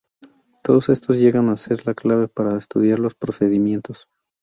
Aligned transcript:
Todos 0.63 0.89
estos 0.89 1.17
llegan 1.19 1.49
a 1.49 1.55
ser 1.57 1.85
la 1.85 1.93
clave 1.93 2.27
para 2.27 2.57
estudiar 2.57 2.97
los 2.97 3.13
procedimientos. 3.13 4.07